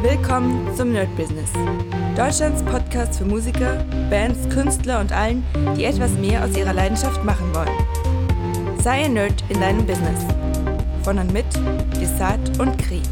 [0.00, 1.50] Willkommen zum Nerd Business.
[2.16, 5.42] Deutschlands Podcast für Musiker, Bands, Künstler und allen,
[5.76, 8.78] die etwas mehr aus ihrer Leidenschaft machen wollen.
[8.80, 10.24] Sei ein Nerd in deinem Business.
[11.02, 11.46] Von und mit
[12.00, 13.02] Desart und Kri.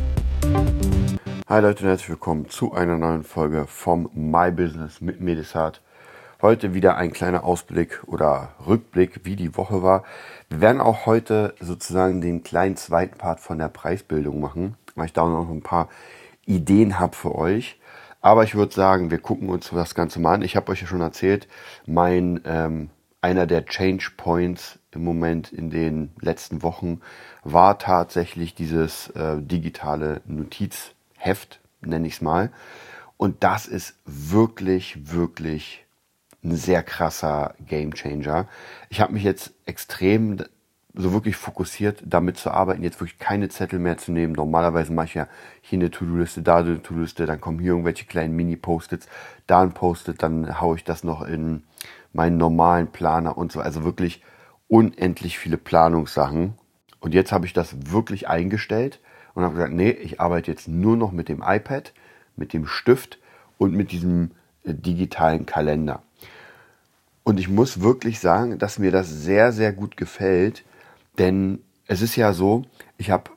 [1.49, 5.83] Hi Leute und herzlich willkommen zu einer neuen Folge vom My Business mit Medisat.
[6.41, 10.05] Heute wieder ein kleiner Ausblick oder Rückblick, wie die Woche war.
[10.51, 15.13] Wir werden auch heute sozusagen den kleinen zweiten Part von der Preisbildung machen, weil ich
[15.13, 15.89] da noch ein paar
[16.47, 17.79] Ideen habe für euch.
[18.21, 20.43] Aber ich würde sagen, wir gucken uns das Ganze mal an.
[20.43, 21.47] Ich habe euch ja schon erzählt,
[21.87, 27.01] mein ähm, einer der Change Points im Moment in den letzten Wochen
[27.45, 32.51] war tatsächlich dieses äh, digitale Notizheft, nenne ich es mal.
[33.17, 35.85] Und das ist wirklich, wirklich
[36.45, 38.49] ein sehr krasser Gamechanger.
[38.89, 40.39] Ich habe mich jetzt extrem
[40.97, 44.33] so wirklich fokussiert, damit zu arbeiten, jetzt wirklich keine Zettel mehr zu nehmen.
[44.33, 45.29] Normalerweise mache ich ja
[45.61, 49.07] hier eine To-Do-Liste, da eine To-Do-Liste, dann kommen hier irgendwelche kleinen Mini-Post-its,
[49.47, 51.65] da ein Post-it, dann haue ich das noch in
[52.15, 53.61] meinen normalen Planer und so.
[53.61, 54.23] Also wirklich
[54.69, 56.55] unendlich viele Planungssachen.
[56.99, 59.01] Und jetzt habe ich das wirklich eingestellt
[59.35, 61.93] und habe gesagt, nee, ich arbeite jetzt nur noch mit dem iPad,
[62.37, 63.19] mit dem Stift
[63.59, 64.31] und mit diesem
[64.65, 66.03] äh, digitalen Kalender.
[67.23, 70.65] Und ich muss wirklich sagen, dass mir das sehr, sehr gut gefällt,
[71.19, 72.63] denn es ist ja so,
[72.99, 73.31] ich habe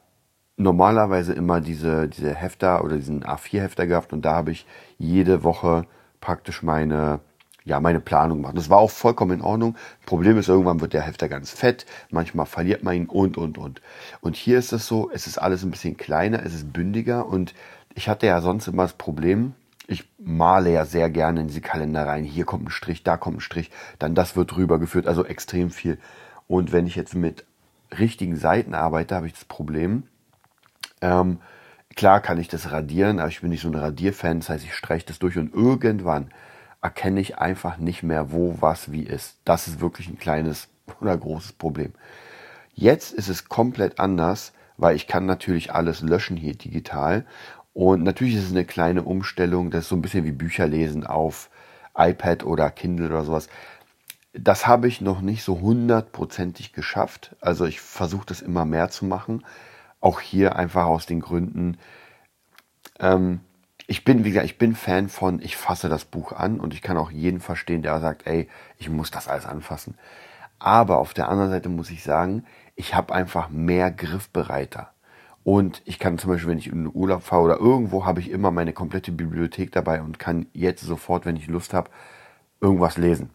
[0.57, 4.65] normalerweise immer diese, diese Hefter oder diesen A4-Hefter gehabt und da habe ich
[4.97, 5.85] jede Woche
[6.19, 7.21] praktisch meine,
[7.63, 8.57] ja, meine Planung gemacht.
[8.57, 9.75] Das war auch vollkommen in Ordnung.
[10.05, 13.81] Problem ist, irgendwann wird der Hefter ganz fett, manchmal verliert man ihn und, und, und.
[14.19, 17.53] Und hier ist es so, es ist alles ein bisschen kleiner, es ist bündiger und
[17.95, 19.53] ich hatte ja sonst immer das Problem,
[19.87, 22.23] ich male ja sehr gerne in diese Kalender rein.
[22.23, 25.97] Hier kommt ein Strich, da kommt ein Strich, dann das wird rübergeführt, also extrem viel.
[26.47, 27.45] Und wenn ich jetzt mit
[27.97, 30.03] richtigen Seiten arbeite, habe ich das Problem.
[31.01, 31.39] Ähm,
[31.95, 34.39] klar kann ich das radieren, aber ich bin nicht so ein Radierfan.
[34.39, 36.31] Das heißt, ich streiche das durch und irgendwann
[36.81, 39.37] erkenne ich einfach nicht mehr, wo was wie ist.
[39.45, 40.69] Das ist wirklich ein kleines
[41.01, 41.93] oder großes Problem.
[42.73, 47.25] Jetzt ist es komplett anders, weil ich kann natürlich alles löschen hier digital.
[47.73, 51.05] Und natürlich ist es eine kleine Umstellung, das ist so ein bisschen wie Bücher lesen
[51.05, 51.49] auf
[51.95, 53.49] iPad oder Kindle oder sowas
[54.33, 57.35] das habe ich noch nicht so hundertprozentig geschafft.
[57.41, 59.45] Also ich versuche das immer mehr zu machen.
[59.99, 61.77] Auch hier einfach aus den Gründen,
[62.99, 63.41] ähm,
[63.87, 66.83] ich bin, wie gesagt, ich bin Fan von, ich fasse das Buch an und ich
[66.83, 68.47] kann auch jeden verstehen, der sagt, ey,
[68.77, 69.95] ich muss das alles anfassen.
[70.59, 74.91] Aber auf der anderen Seite muss ich sagen, ich habe einfach mehr griffbereiter.
[75.43, 78.29] Und ich kann zum Beispiel, wenn ich in den Urlaub fahre oder irgendwo, habe ich
[78.29, 81.89] immer meine komplette Bibliothek dabei und kann jetzt sofort, wenn ich Lust habe,
[82.61, 83.31] irgendwas lesen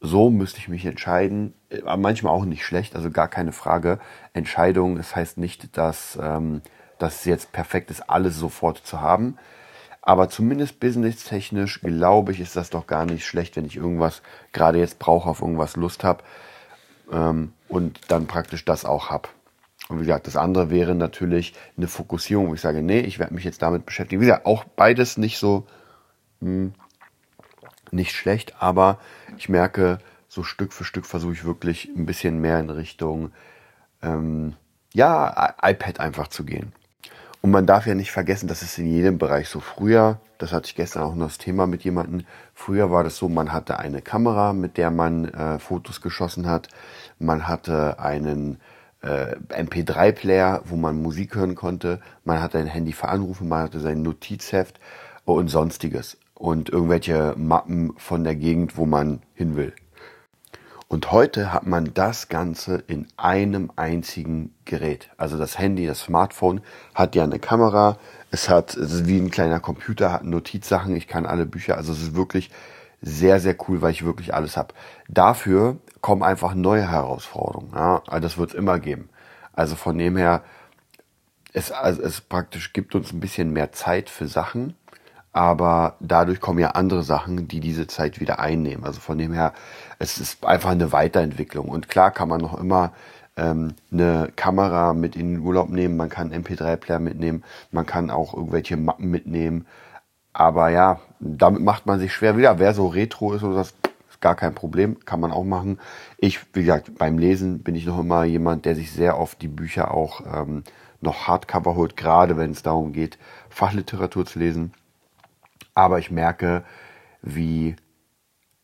[0.00, 1.54] so müsste ich mich entscheiden.
[1.70, 3.98] Äh, manchmal auch nicht schlecht, also gar keine Frage.
[4.32, 6.62] Entscheidung, das heißt nicht, dass ähm,
[6.98, 9.36] das jetzt perfekt ist, alles sofort zu haben.
[10.02, 14.22] Aber zumindest businesstechnisch glaube ich, ist das doch gar nicht schlecht, wenn ich irgendwas
[14.52, 16.24] gerade jetzt brauche, auf irgendwas Lust habe
[17.12, 19.28] ähm, und dann praktisch das auch habe.
[19.88, 23.34] Und wie gesagt, das andere wäre natürlich eine Fokussierung, wo ich sage, nee, ich werde
[23.34, 24.20] mich jetzt damit beschäftigen.
[24.20, 25.66] Wie gesagt, auch beides nicht so
[26.40, 26.74] mh, hm,
[27.92, 28.98] nicht schlecht, aber
[29.36, 33.32] ich merke, so Stück für Stück versuche ich wirklich ein bisschen mehr in Richtung
[34.02, 34.54] ähm,
[34.92, 36.72] ja, iPad einfach zu gehen.
[37.40, 39.60] Und man darf ja nicht vergessen, das ist in jedem Bereich so.
[39.60, 43.28] Früher, das hatte ich gestern auch noch das Thema mit jemandem, früher war das so,
[43.28, 46.68] man hatte eine Kamera, mit der man äh, Fotos geschossen hat.
[47.18, 48.58] Man hatte einen
[49.02, 52.00] äh, MP3-Player, wo man Musik hören konnte.
[52.24, 54.80] Man hatte ein Handy für Anrufe, man hatte sein Notizheft
[55.24, 59.72] und sonstiges und irgendwelche Mappen von der Gegend, wo man hin will.
[60.86, 65.10] Und heute hat man das Ganze in einem einzigen Gerät.
[65.18, 66.62] Also das Handy, das Smartphone
[66.94, 67.98] hat ja eine Kamera,
[68.30, 71.92] es hat, es ist wie ein kleiner Computer, hat Notizsachen, ich kann alle Bücher, also
[71.92, 72.50] es ist wirklich
[73.02, 74.74] sehr, sehr cool, weil ich wirklich alles habe.
[75.08, 77.72] Dafür kommen einfach neue Herausforderungen.
[77.74, 78.02] Ja?
[78.06, 79.10] Also das wird es immer geben.
[79.52, 80.42] Also von dem her,
[81.52, 84.74] es, also es praktisch gibt uns ein bisschen mehr Zeit für Sachen,
[85.38, 88.84] aber dadurch kommen ja andere Sachen, die diese Zeit wieder einnehmen.
[88.84, 89.52] Also von dem her,
[90.00, 91.68] es ist einfach eine Weiterentwicklung.
[91.68, 92.90] Und klar kann man noch immer
[93.36, 98.10] ähm, eine Kamera mit in den Urlaub nehmen, man kann einen MP3-Player mitnehmen, man kann
[98.10, 99.68] auch irgendwelche Mappen mitnehmen.
[100.32, 102.58] Aber ja, damit macht man sich schwer wieder.
[102.58, 103.74] Wer so retro ist oder das,
[104.10, 105.78] ist gar kein Problem, kann man auch machen.
[106.16, 109.46] Ich, wie gesagt, beim Lesen bin ich noch immer jemand, der sich sehr oft die
[109.46, 110.64] Bücher auch ähm,
[111.00, 113.18] noch Hardcover holt, gerade wenn es darum geht,
[113.50, 114.72] Fachliteratur zu lesen.
[115.78, 116.64] Aber ich merke,
[117.22, 117.76] wie,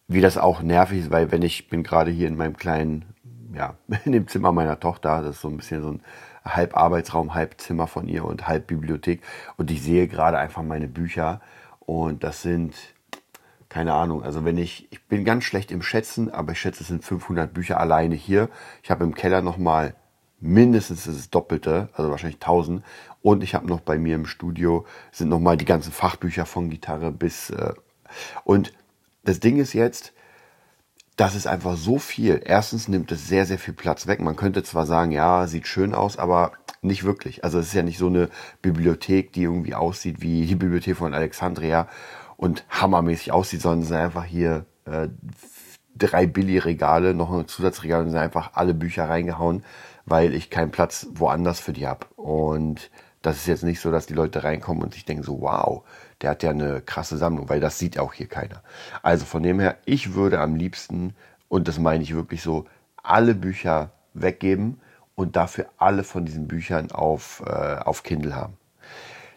[0.08, 3.04] wie das auch nervig ist, weil wenn ich bin gerade hier in meinem kleinen,
[3.54, 6.02] ja, in dem Zimmer meiner Tochter, das ist so ein bisschen so ein
[6.44, 9.22] halb Arbeitsraum, halb Zimmer von ihr und halb Bibliothek.
[9.56, 11.40] Und ich sehe gerade einfach meine Bücher
[11.78, 12.74] und das sind,
[13.68, 16.88] keine Ahnung, also wenn ich, ich bin ganz schlecht im Schätzen, aber ich schätze, es
[16.88, 18.48] sind 500 Bücher alleine hier.
[18.82, 19.94] Ich habe im Keller nochmal
[20.40, 22.84] mindestens das Doppelte, also wahrscheinlich 1000.
[23.22, 27.10] Und ich habe noch bei mir im Studio sind nochmal die ganzen Fachbücher von Gitarre
[27.10, 27.50] bis.
[27.50, 27.72] Äh,
[28.44, 28.72] und
[29.24, 30.12] das Ding ist jetzt,
[31.16, 32.42] das ist einfach so viel.
[32.44, 34.20] Erstens nimmt es sehr, sehr viel Platz weg.
[34.20, 36.52] Man könnte zwar sagen, ja, sieht schön aus, aber
[36.82, 37.44] nicht wirklich.
[37.44, 38.28] Also es ist ja nicht so eine
[38.62, 41.88] Bibliothek, die irgendwie aussieht wie die Bibliothek von Alexandria
[42.36, 45.08] und hammermäßig aussieht, sondern es sind einfach hier äh,
[45.96, 49.64] drei Billy-Regale, noch ein Zusatzregal und sind einfach alle Bücher reingehauen,
[50.06, 52.06] weil ich keinen Platz woanders für die habe.
[52.16, 52.90] Und
[53.22, 55.82] das ist jetzt nicht so, dass die Leute reinkommen und sich denken so, wow,
[56.20, 58.62] der hat ja eine krasse Sammlung, weil das sieht auch hier keiner.
[59.02, 61.14] Also von dem her, ich würde am liebsten,
[61.48, 62.66] und das meine ich wirklich so,
[63.02, 64.80] alle Bücher weggeben
[65.14, 68.56] und dafür alle von diesen Büchern auf, äh, auf Kindle haben.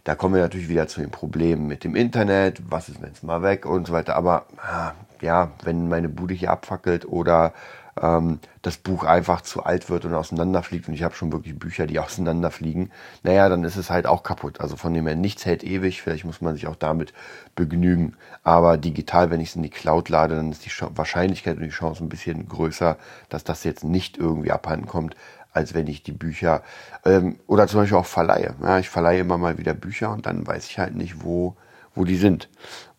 [0.03, 3.23] Da kommen wir natürlich wieder zu den Problemen mit dem Internet, was ist, wenn es
[3.23, 4.15] mal weg und so weiter.
[4.15, 7.53] Aber ah, ja, wenn meine Bude hier abfackelt oder
[8.01, 11.87] ähm, das Buch einfach zu alt wird und auseinanderfliegt und ich habe schon wirklich Bücher,
[11.87, 12.91] die auseinanderfliegen,
[13.23, 14.61] naja, dann ist es halt auch kaputt.
[14.61, 17.13] Also von dem her, nichts hält ewig, vielleicht muss man sich auch damit
[17.55, 18.15] begnügen.
[18.43, 21.69] Aber digital, wenn ich es in die Cloud lade, dann ist die Wahrscheinlichkeit und die
[21.69, 22.97] Chance ein bisschen größer,
[23.29, 25.15] dass das jetzt nicht irgendwie abhanden kommt,
[25.53, 26.61] als wenn ich die Bücher
[27.03, 28.55] ähm, oder zum Beispiel auch verleihe.
[28.61, 31.55] Ja, ich verleihe immer mal wieder Bücher und dann weiß ich halt nicht, wo,
[31.95, 32.47] wo die sind.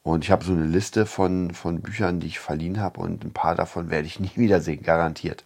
[0.08, 3.32] Und ich habe so eine Liste von, von Büchern, die ich verliehen habe und ein
[3.32, 5.44] paar davon werde ich nie wiedersehen, garantiert.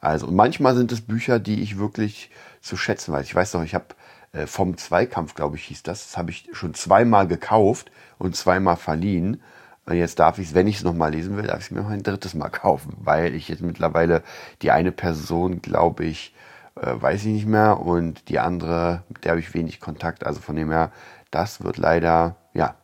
[0.00, 2.30] Also, und manchmal sind es Bücher, die ich wirklich
[2.60, 3.26] zu schätzen weiß.
[3.26, 3.86] Ich weiß noch, ich habe
[4.32, 8.76] äh, vom Zweikampf, glaube ich, hieß das, das habe ich schon zweimal gekauft und zweimal
[8.76, 9.42] verliehen.
[9.86, 11.82] Und jetzt darf ich es, wenn ich es nochmal lesen will, darf ich es mir
[11.82, 14.22] noch ein drittes Mal kaufen, weil ich jetzt mittlerweile
[14.62, 16.32] die eine Person, glaube ich,
[16.76, 20.24] äh, weiß ich nicht mehr und die andere, mit der habe ich wenig Kontakt.
[20.24, 20.92] Also von dem her,
[21.32, 22.76] das wird leider, ja,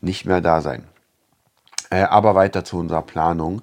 [0.00, 0.84] nicht mehr da sein.
[1.90, 3.62] Äh, aber weiter zu unserer Planung.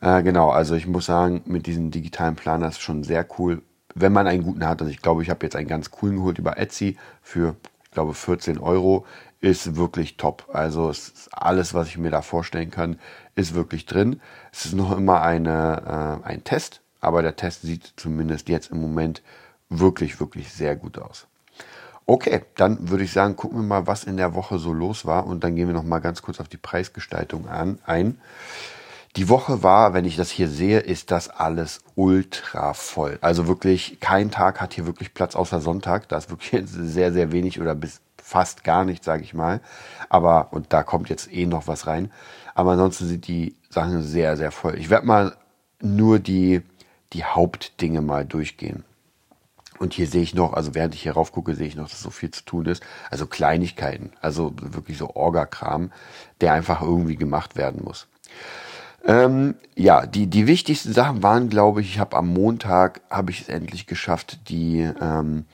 [0.00, 3.62] Äh, genau, also ich muss sagen, mit diesem digitalen Planer ist schon sehr cool,
[3.94, 4.80] wenn man einen guten hat.
[4.80, 8.14] Also ich glaube, ich habe jetzt einen ganz coolen geholt über Etsy für, ich glaube,
[8.14, 9.06] 14 Euro.
[9.40, 10.48] Ist wirklich top.
[10.52, 10.92] Also
[11.30, 12.98] alles, was ich mir da vorstellen kann,
[13.34, 14.20] ist wirklich drin.
[14.50, 18.80] Es ist noch immer eine, äh, ein Test, aber der Test sieht zumindest jetzt im
[18.80, 19.22] Moment
[19.68, 21.26] wirklich, wirklich sehr gut aus.
[22.06, 25.26] Okay, dann würde ich sagen, gucken wir mal, was in der Woche so los war
[25.26, 28.20] und dann gehen wir noch mal ganz kurz auf die Preisgestaltung an, ein.
[29.16, 33.18] Die Woche war, wenn ich das hier sehe, ist das alles ultra voll.
[33.22, 36.08] Also wirklich, kein Tag hat hier wirklich Platz außer Sonntag.
[36.08, 39.60] Da ist wirklich sehr, sehr wenig oder bis fast gar nichts, sage ich mal.
[40.10, 42.12] Aber, und da kommt jetzt eh noch was rein.
[42.54, 44.78] Aber ansonsten sind die Sachen sehr, sehr voll.
[44.78, 45.36] Ich werde mal
[45.80, 46.62] nur die
[47.12, 48.84] die Hauptdinge mal durchgehen.
[49.78, 52.00] Und hier sehe ich noch, also während ich hier rauf gucke, sehe ich noch, dass
[52.00, 52.82] so viel zu tun ist.
[53.10, 55.92] Also Kleinigkeiten, also wirklich so Orga-Kram,
[56.40, 58.08] der einfach irgendwie gemacht werden muss.
[59.04, 63.42] Ähm, ja, die, die wichtigsten Sachen waren, glaube ich, ich habe am Montag, habe ich
[63.42, 65.44] es endlich geschafft, die, ähm,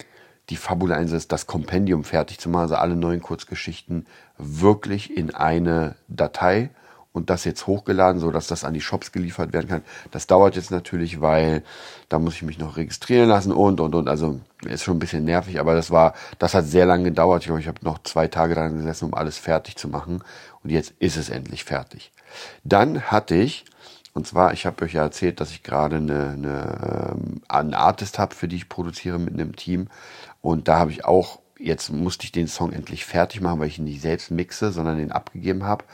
[0.48, 4.06] die Fabula 1, das Kompendium fertig zu machen, also alle neuen Kurzgeschichten
[4.38, 6.70] wirklich in eine Datei
[7.12, 9.82] und das jetzt hochgeladen, so dass das an die Shops geliefert werden kann.
[10.10, 11.62] Das dauert jetzt natürlich, weil
[12.08, 14.08] da muss ich mich noch registrieren lassen und und und.
[14.08, 17.42] Also ist schon ein bisschen nervig, aber das war, das hat sehr lange gedauert.
[17.42, 20.22] Ich glaube, ich habe noch zwei Tage dran gesessen, um alles fertig zu machen.
[20.62, 22.12] Und jetzt ist es endlich fertig.
[22.64, 23.64] Dann hatte ich,
[24.14, 28.18] und zwar, ich habe euch ja erzählt, dass ich gerade eine, eine, ähm, einen Artist
[28.18, 29.88] habe, für die ich produziere mit einem Team.
[30.40, 33.78] Und da habe ich auch, jetzt musste ich den Song endlich fertig machen, weil ich
[33.78, 35.84] ihn nicht selbst mixe, sondern den abgegeben habe.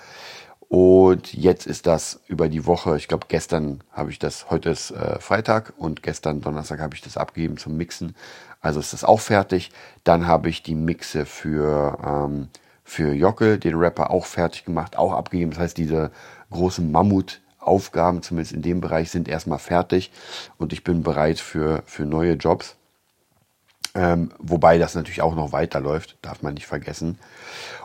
[0.69, 4.91] Und jetzt ist das über die Woche, ich glaube gestern habe ich das, heute ist
[4.91, 8.15] äh, Freitag und gestern Donnerstag habe ich das abgegeben zum Mixen.
[8.61, 9.71] Also ist das auch fertig.
[10.05, 12.49] Dann habe ich die Mixe für, ähm,
[12.85, 15.53] für Jockel, den Rapper, auch fertig gemacht, auch abgegeben.
[15.53, 16.11] Das heißt, diese
[16.51, 20.11] großen Mammutaufgaben, zumindest in dem Bereich, sind erstmal fertig
[20.59, 22.78] und ich bin bereit für, für neue Jobs.
[23.99, 27.19] Ähm, wobei das natürlich auch noch weiterläuft, darf man nicht vergessen.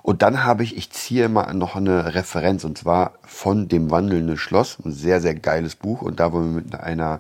[0.04, 4.38] Und dann habe ich, ich ziehe mal noch eine Referenz und zwar von dem wandelnde
[4.38, 6.04] Schloss, ein sehr, sehr geiles Buch.
[6.04, 7.20] Und da wollen wir mit einer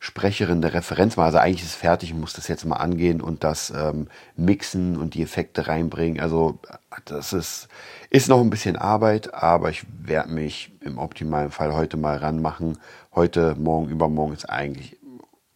[0.00, 1.26] Sprecherin eine Referenz machen.
[1.26, 5.14] Also eigentlich ist es fertig, muss das jetzt mal angehen und das ähm, mixen und
[5.14, 6.20] die Effekte reinbringen.
[6.20, 6.58] Also
[7.04, 7.68] das ist,
[8.10, 12.78] ist noch ein bisschen Arbeit, aber ich werde mich im optimalen Fall heute mal ranmachen.
[13.14, 14.95] Heute, morgen, übermorgen ist eigentlich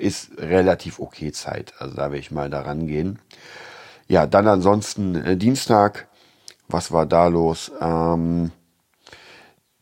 [0.01, 1.75] ist relativ okay Zeit.
[1.79, 3.19] Also da werde ich mal daran gehen.
[4.09, 6.09] Ja, dann ansonsten äh, Dienstag.
[6.69, 7.71] Was war da los?
[7.81, 8.53] Ähm,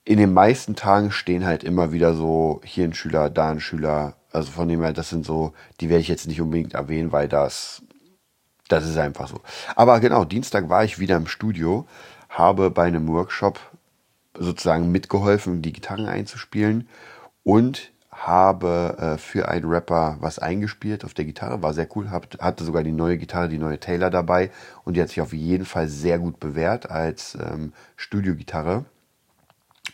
[0.04, 4.14] in den meisten Tagen stehen halt immer wieder so hier ein Schüler, da ein Schüler.
[4.32, 7.28] Also von dem her, das sind so, die werde ich jetzt nicht unbedingt erwähnen, weil
[7.28, 7.82] das
[8.68, 9.40] Das ist einfach so.
[9.76, 11.86] Aber genau, Dienstag war ich wieder im Studio,
[12.28, 13.58] habe bei einem Workshop
[14.38, 16.88] sozusagen mitgeholfen, die Gitarren einzuspielen
[17.44, 17.90] und
[18.26, 22.64] habe äh, für einen Rapper was eingespielt auf der Gitarre, war sehr cool, hab, hatte
[22.64, 24.50] sogar die neue Gitarre, die neue Taylor dabei
[24.84, 28.84] und die hat sich auf jeden Fall sehr gut bewährt als ähm, Studiogitarre.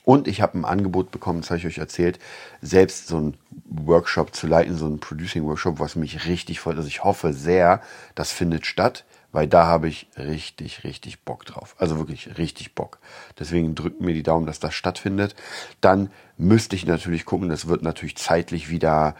[0.04, 2.18] Und ich habe ein Angebot bekommen, das habe ich euch erzählt,
[2.60, 6.76] selbst so einen Workshop zu leiten, so einen Producing-Workshop, was mich richtig freut.
[6.76, 7.80] Also ich hoffe sehr,
[8.14, 9.04] das findet statt
[9.34, 11.74] weil da habe ich richtig, richtig Bock drauf.
[11.78, 13.00] Also wirklich richtig Bock.
[13.36, 15.34] Deswegen drückt mir die Daumen, dass das stattfindet.
[15.80, 19.16] Dann müsste ich natürlich gucken, das wird natürlich zeitlich wieder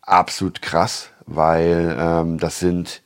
[0.00, 3.02] absolut krass, weil ähm, das sind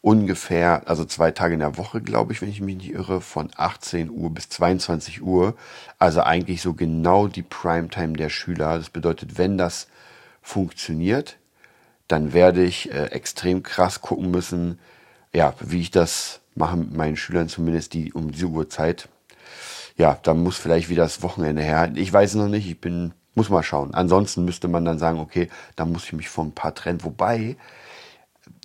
[0.00, 3.50] ungefähr, also zwei Tage in der Woche, glaube ich, wenn ich mich nicht irre, von
[3.54, 5.54] 18 Uhr bis 22 Uhr.
[5.98, 8.78] Also eigentlich so genau die Primetime der Schüler.
[8.78, 9.88] Das bedeutet, wenn das
[10.40, 11.36] funktioniert,
[12.08, 14.78] dann werde ich äh, extrem krass gucken müssen,
[15.34, 19.08] ja, wie ich das mache mit meinen Schülern, zumindest die um diese Uhrzeit.
[19.96, 21.92] Ja, da muss vielleicht wieder das Wochenende her.
[21.94, 23.94] Ich weiß es noch nicht, ich bin, muss mal schauen.
[23.94, 27.04] Ansonsten müsste man dann sagen, okay, da muss ich mich von ein paar trennen.
[27.04, 27.56] Wobei,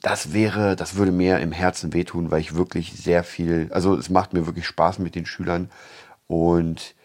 [0.01, 4.09] das wäre, das würde mir im Herzen wehtun, weil ich wirklich sehr viel, also es
[4.09, 5.69] macht mir wirklich Spaß mit den Schülern
[6.27, 6.95] und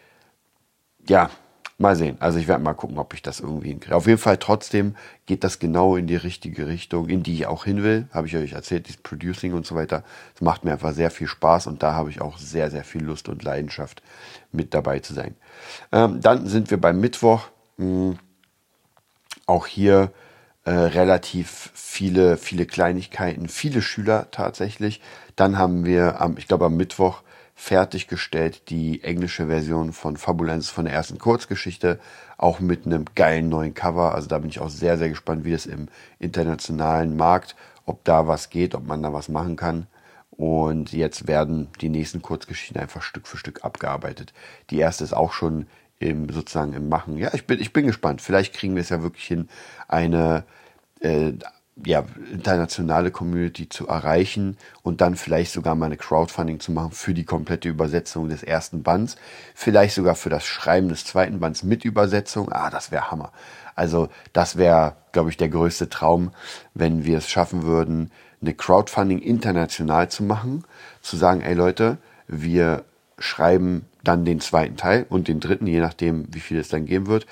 [1.07, 1.29] ja,
[1.77, 2.15] Mal sehen.
[2.21, 3.95] Also ich werde mal gucken, ob ich das irgendwie hinkriege.
[3.95, 7.65] Auf jeden Fall trotzdem geht das genau in die richtige Richtung, in die ich auch
[7.65, 8.07] hin will.
[8.13, 10.05] Habe ich euch erzählt, dieses Producing und so weiter.
[10.35, 13.03] Es macht mir einfach sehr viel Spaß und da habe ich auch sehr, sehr viel
[13.03, 14.01] Lust und Leidenschaft
[14.53, 15.35] mit dabei zu sein.
[15.91, 17.49] Ähm, dann sind wir beim Mittwoch.
[17.77, 18.17] Hm,
[19.45, 20.11] auch hier
[20.63, 25.01] äh, relativ viele, viele Kleinigkeiten, viele Schüler tatsächlich.
[25.35, 27.21] Dann haben wir am, ich glaube am Mittwoch
[27.55, 31.99] fertiggestellt, die englische Version von Fabulenz von der ersten Kurzgeschichte,
[32.37, 34.13] auch mit einem geilen neuen Cover.
[34.13, 35.87] Also da bin ich auch sehr, sehr gespannt, wie das im
[36.19, 39.87] internationalen Markt, ob da was geht, ob man da was machen kann.
[40.31, 44.33] Und jetzt werden die nächsten Kurzgeschichten einfach Stück für Stück abgearbeitet.
[44.69, 47.17] Die erste ist auch schon im, sozusagen im Machen.
[47.17, 48.21] Ja, ich bin, ich bin gespannt.
[48.21, 49.47] Vielleicht kriegen wir es ja wirklich hin,
[49.87, 50.43] eine
[50.99, 51.31] äh,
[51.83, 57.13] ja, internationale Community zu erreichen und dann vielleicht sogar mal eine Crowdfunding zu machen für
[57.13, 59.17] die komplette Übersetzung des ersten Bands.
[59.53, 62.49] Vielleicht sogar für das Schreiben des zweiten Bands mit Übersetzung.
[62.51, 63.31] Ah, das wäre Hammer.
[63.75, 66.31] Also das wäre, glaube ich, der größte Traum,
[66.73, 68.09] wenn wir es schaffen würden,
[68.41, 70.63] eine Crowdfunding international zu machen.
[71.01, 72.85] Zu sagen, ey Leute, wir
[73.19, 77.07] schreiben dann den zweiten Teil und den dritten, je nachdem, wie viel es dann geben
[77.07, 77.25] wird.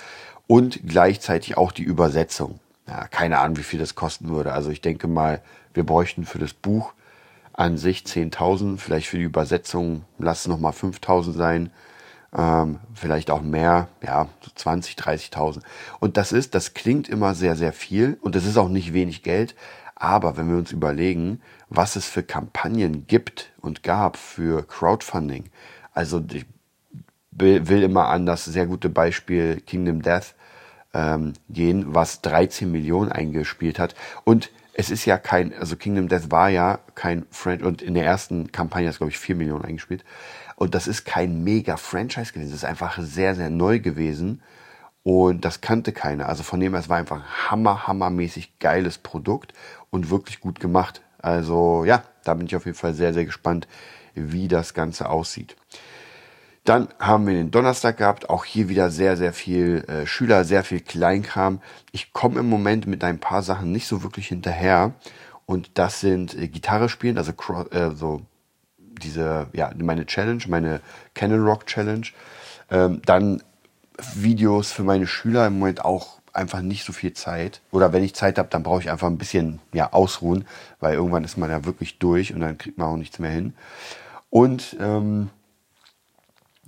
[0.47, 4.53] Und gleichzeitig auch die Übersetzung ja, keine Ahnung, wie viel das kosten würde.
[4.53, 5.41] Also ich denke mal,
[5.73, 6.93] wir bräuchten für das Buch
[7.53, 11.71] an sich 10.000, vielleicht für die Übersetzung, lass es nochmal 5.000 sein,
[12.35, 15.61] ähm, vielleicht auch mehr, ja, so 20, 30.000.
[15.99, 19.21] Und das ist, das klingt immer sehr, sehr viel und das ist auch nicht wenig
[19.23, 19.55] Geld,
[19.95, 25.45] aber wenn wir uns überlegen, was es für Kampagnen gibt und gab für Crowdfunding,
[25.93, 26.45] also ich
[27.31, 30.35] will immer an das sehr gute Beispiel Kingdom Death
[30.93, 33.95] ähm, gehen, was 13 Millionen eingespielt hat.
[34.23, 38.05] Und es ist ja kein, also Kingdom Death war ja kein Franchise, und in der
[38.05, 40.03] ersten Kampagne hat es, glaube ich, 4 Millionen eingespielt.
[40.55, 42.51] Und das ist kein mega Franchise gewesen.
[42.51, 44.41] Das ist einfach sehr, sehr neu gewesen.
[45.03, 46.29] Und das kannte keiner.
[46.29, 49.53] Also von dem her, es war einfach ein hammer, hammermäßig geiles Produkt
[49.89, 51.01] und wirklich gut gemacht.
[51.19, 53.67] Also ja, da bin ich auf jeden Fall sehr, sehr gespannt,
[54.15, 55.55] wie das Ganze aussieht.
[56.63, 60.63] Dann haben wir den Donnerstag gehabt, auch hier wieder sehr, sehr viel äh, Schüler, sehr
[60.63, 61.61] viel Kleinkram.
[61.91, 64.93] Ich komme im Moment mit ein paar Sachen nicht so wirklich hinterher.
[65.45, 67.33] Und das sind äh, Gitarre spielen, also
[67.71, 68.21] äh, so
[68.77, 70.79] diese, ja, meine Challenge, meine
[71.13, 72.07] Canon Rock Challenge.
[72.71, 73.43] Ähm, dann
[74.15, 77.61] Videos für meine Schüler im Moment auch einfach nicht so viel Zeit.
[77.71, 80.45] Oder wenn ich Zeit habe, dann brauche ich einfach ein bisschen ja, ausruhen,
[80.79, 83.53] weil irgendwann ist man ja wirklich durch und dann kriegt man auch nichts mehr hin.
[84.29, 85.29] Und ähm,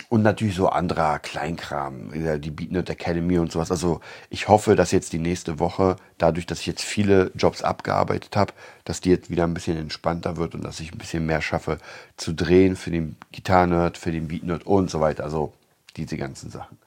[0.09, 3.71] und natürlich so anderer Kleinkram, die Beatnut Academy und sowas.
[3.71, 8.35] Also ich hoffe, dass jetzt die nächste Woche, dadurch, dass ich jetzt viele Jobs abgearbeitet
[8.35, 11.41] habe, dass die jetzt wieder ein bisschen entspannter wird und dass ich ein bisschen mehr
[11.41, 11.79] schaffe
[12.17, 15.23] zu drehen für den Gitarrenerd, für den Beatnut und so weiter.
[15.23, 15.53] Also
[15.97, 16.77] diese ganzen Sachen.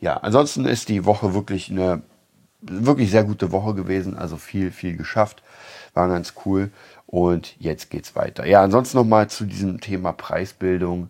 [0.00, 2.02] Ja, ansonsten ist die Woche wirklich eine
[2.62, 4.16] wirklich sehr gute Woche gewesen.
[4.16, 5.42] Also viel, viel geschafft.
[5.94, 6.70] War ganz cool.
[7.06, 8.46] Und jetzt geht's weiter.
[8.46, 11.08] Ja, ansonsten nochmal zu diesem Thema Preisbildung.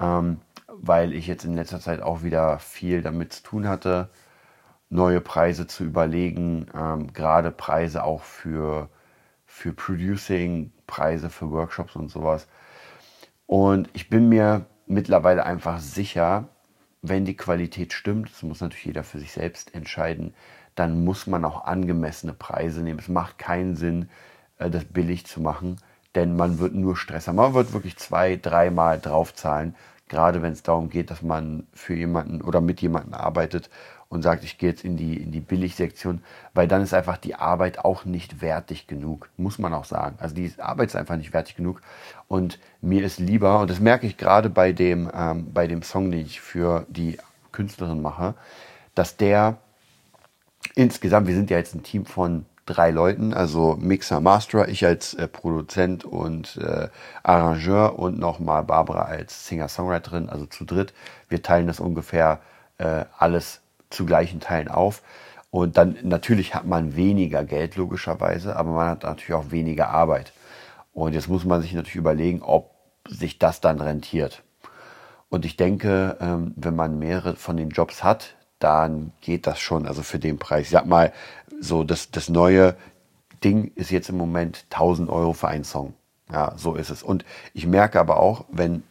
[0.00, 0.38] Ähm,
[0.82, 4.10] weil ich jetzt in letzter Zeit auch wieder viel damit zu tun hatte,
[4.90, 8.90] neue Preise zu überlegen, ähm, gerade Preise auch für,
[9.46, 12.48] für Producing, Preise für Workshops und sowas.
[13.46, 16.48] Und ich bin mir mittlerweile einfach sicher,
[17.00, 20.34] wenn die Qualität stimmt, das muss natürlich jeder für sich selbst entscheiden,
[20.74, 22.98] dann muss man auch angemessene Preise nehmen.
[22.98, 24.08] Es macht keinen Sinn,
[24.58, 25.76] äh, das billig zu machen,
[26.14, 27.36] denn man wird nur Stress haben.
[27.36, 29.74] Man wird wirklich zwei, dreimal draufzahlen,
[30.08, 33.70] gerade wenn es darum geht, dass man für jemanden oder mit jemandem arbeitet
[34.08, 37.34] und sagt, ich gehe jetzt in die, in die Billigsektion, weil dann ist einfach die
[37.34, 40.16] Arbeit auch nicht wertig genug, muss man auch sagen.
[40.18, 41.80] Also die Arbeit ist einfach nicht wertig genug
[42.28, 46.10] und mir ist lieber, und das merke ich gerade bei dem, ähm, bei dem Song,
[46.10, 47.16] den ich für die
[47.52, 48.34] Künstlerin mache,
[48.94, 49.56] dass der
[50.74, 55.14] insgesamt, wir sind ja jetzt ein Team von drei Leuten, also Mixer, Masterer, ich als
[55.14, 56.88] äh, Produzent und äh,
[57.22, 60.94] Arrangeur und nochmal Barbara als Singer-Songwriterin, also zu dritt.
[61.28, 62.40] Wir teilen das ungefähr
[62.78, 65.02] äh, alles zu gleichen Teilen auf.
[65.50, 70.32] Und dann natürlich hat man weniger Geld logischerweise, aber man hat natürlich auch weniger Arbeit.
[70.94, 72.70] Und jetzt muss man sich natürlich überlegen, ob
[73.08, 74.42] sich das dann rentiert.
[75.28, 79.86] Und ich denke, ähm, wenn man mehrere von den Jobs hat, dann geht das schon,
[79.86, 80.66] also für den Preis.
[80.66, 81.12] Ich sag mal,
[81.62, 82.76] so das, das neue
[83.42, 85.94] Ding ist jetzt im Moment 1000 Euro für einen Song.
[86.30, 87.02] Ja, so ist es.
[87.02, 88.82] Und ich merke aber auch, wenn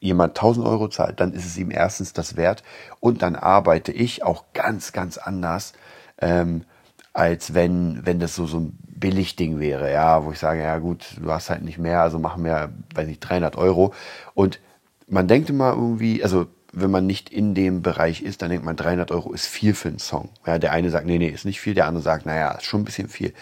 [0.00, 2.62] jemand 1000 Euro zahlt, dann ist es ihm erstens das wert
[3.00, 5.74] und dann arbeite ich auch ganz, ganz anders,
[6.18, 6.64] ähm,
[7.12, 11.16] als wenn, wenn das so, so ein Billigding wäre, ja, wo ich sage, ja gut,
[11.20, 13.92] du hast halt nicht mehr, also machen wir, weiß nicht, 300 Euro.
[14.34, 14.60] Und
[15.06, 18.76] man denkt immer irgendwie, also wenn man nicht in dem Bereich ist, dann denkt man,
[18.76, 20.28] 300 Euro ist viel für einen Song.
[20.46, 22.82] Ja, der eine sagt, nee, nee, ist nicht viel, der andere sagt, naja, ist schon
[22.82, 23.34] ein bisschen viel.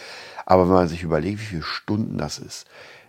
[0.46, 2.66] Aber wenn man sich überlegt, wie viele Stunden das ist,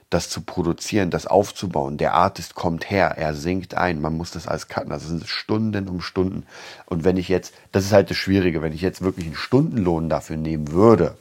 [0.09, 1.97] das zu produzieren, das aufzubauen.
[1.97, 4.89] Der Artist kommt her, er singt ein, man muss das alles cutten.
[4.89, 6.45] Das sind Stunden um Stunden.
[6.85, 10.09] Und wenn ich jetzt, das ist halt das Schwierige, wenn ich jetzt wirklich einen Stundenlohn
[10.09, 11.15] dafür nehmen würde,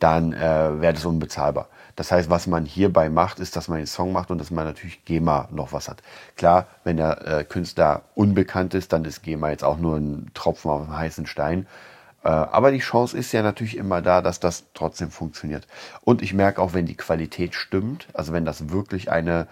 [0.00, 1.68] dann äh, wäre das unbezahlbar.
[1.96, 4.64] Das heißt, was man hierbei macht, ist, dass man den Song macht und dass man
[4.64, 6.02] natürlich GEMA noch was hat.
[6.36, 10.70] Klar, wenn der äh, Künstler unbekannt ist, dann ist GEMA jetzt auch nur ein Tropfen
[10.70, 11.66] auf dem heißen Stein.
[12.22, 15.66] Äh, aber die Chance ist ja natürlich immer da, dass das trotzdem funktioniert.
[16.02, 19.46] Und ich merke auch, wenn die Qualität stimmt, also wenn das wirklich eine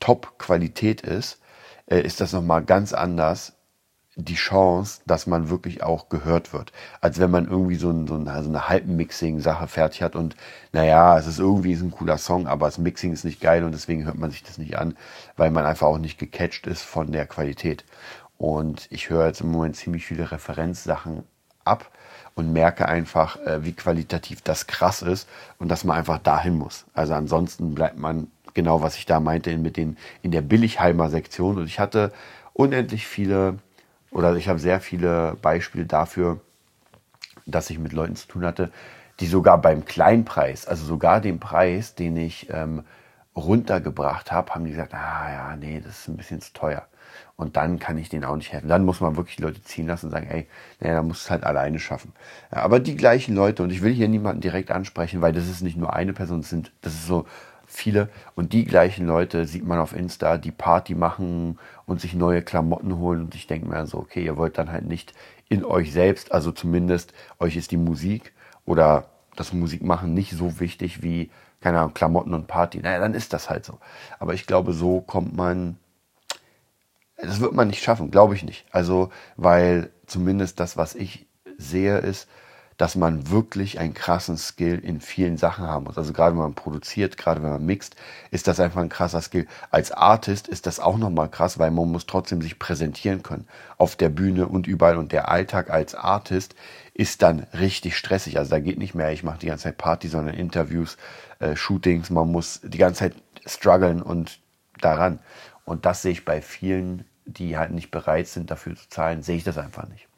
[0.00, 1.40] Top-Qualität ist,
[1.86, 3.55] äh, ist das nochmal ganz anders
[4.16, 6.72] die Chance, dass man wirklich auch gehört wird.
[7.00, 10.36] Als wenn man irgendwie so, ein, so eine, also eine Halbmixing-Sache fertig hat und
[10.72, 14.04] naja, es ist irgendwie ein cooler Song, aber das Mixing ist nicht geil und deswegen
[14.06, 14.96] hört man sich das nicht an,
[15.36, 17.84] weil man einfach auch nicht gecatcht ist von der Qualität.
[18.38, 21.24] Und ich höre jetzt im Moment ziemlich viele Referenzsachen
[21.64, 21.90] ab
[22.34, 26.86] und merke einfach, äh, wie qualitativ das krass ist und dass man einfach dahin muss.
[26.94, 31.58] Also ansonsten bleibt man genau, was ich da meinte, mit den, in der Billigheimer Sektion.
[31.58, 32.12] Und ich hatte
[32.52, 33.58] unendlich viele,
[34.10, 36.40] oder ich habe sehr viele Beispiele dafür,
[37.46, 38.70] dass ich mit Leuten zu tun hatte,
[39.20, 42.84] die sogar beim Kleinpreis, also sogar den Preis, den ich ähm,
[43.34, 46.86] runtergebracht habe, haben die gesagt, ah ja, nee, das ist ein bisschen zu teuer.
[47.36, 48.68] Und dann kann ich denen auch nicht helfen.
[48.68, 50.46] Dann muss man wirklich Leute ziehen lassen und sagen, ey,
[50.80, 52.12] naja, dann musst du es halt alleine schaffen.
[52.50, 55.60] Ja, aber die gleichen Leute, und ich will hier niemanden direkt ansprechen, weil das ist
[55.60, 57.26] nicht nur eine Person, das sind, das ist so
[57.66, 58.08] viele.
[58.34, 62.98] Und die gleichen Leute sieht man auf Insta, die Party machen und sich neue Klamotten
[62.98, 63.22] holen.
[63.22, 65.12] Und ich denke mir so, okay, ihr wollt dann halt nicht
[65.48, 68.32] in euch selbst, also zumindest euch ist die Musik
[68.64, 72.78] oder das Musikmachen nicht so wichtig wie, keine Ahnung, Klamotten und Party.
[72.78, 73.78] Naja, dann ist das halt so.
[74.18, 75.76] Aber ich glaube, so kommt man
[77.16, 78.66] das wird man nicht schaffen, glaube ich nicht.
[78.70, 81.26] Also, weil zumindest das, was ich
[81.58, 82.28] sehe, ist,
[82.76, 85.96] dass man wirklich einen krassen Skill in vielen Sachen haben muss.
[85.96, 87.96] Also gerade wenn man produziert, gerade wenn man mixt,
[88.30, 89.46] ist das einfach ein krasser Skill.
[89.70, 93.48] Als Artist ist das auch nochmal krass, weil man muss trotzdem sich präsentieren können.
[93.78, 94.98] Auf der Bühne und überall.
[94.98, 96.54] Und der Alltag als Artist
[96.92, 98.38] ist dann richtig stressig.
[98.38, 100.98] Also da geht nicht mehr, ich mache die ganze Zeit Party, sondern Interviews,
[101.38, 102.10] äh, Shootings.
[102.10, 103.14] Man muss die ganze Zeit
[103.46, 104.38] strugglen und
[104.80, 105.18] daran.
[105.64, 109.36] Und das sehe ich bei vielen, die halt nicht bereit sind, dafür zu zahlen, sehe
[109.36, 110.08] ich das einfach nicht.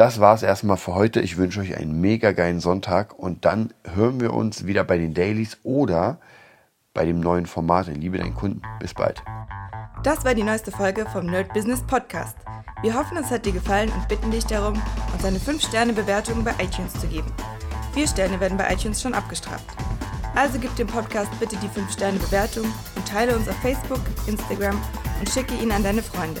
[0.00, 1.20] Das war es erstmal für heute.
[1.20, 5.12] Ich wünsche euch einen mega geilen Sonntag und dann hören wir uns wieder bei den
[5.12, 6.16] Dailies oder
[6.94, 8.62] bei dem neuen Format in Liebe deinen Kunden.
[8.78, 9.22] Bis bald.
[10.02, 12.38] Das war die neueste Folge vom Nerd Business Podcast.
[12.80, 14.80] Wir hoffen, es hat dir gefallen und bitten dich darum,
[15.12, 17.30] uns eine 5-Sterne-Bewertung bei iTunes zu geben.
[17.92, 19.66] Vier Sterne werden bei iTunes schon abgestraft.
[20.34, 22.64] Also gib dem Podcast bitte die 5-Sterne-Bewertung
[22.96, 24.80] und teile uns auf Facebook, Instagram
[25.18, 26.40] und schicke ihn an deine Freunde.